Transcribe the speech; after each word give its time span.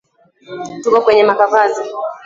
Tuko 0.81 0.97
kwenye 1.03 1.23
makavazi 1.29 1.83